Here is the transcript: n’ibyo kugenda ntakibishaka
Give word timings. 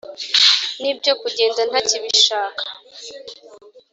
n’ibyo 0.81 1.11
kugenda 1.21 1.61
ntakibishaka 1.69 2.63